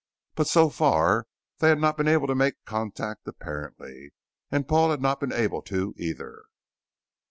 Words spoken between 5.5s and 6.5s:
to, either.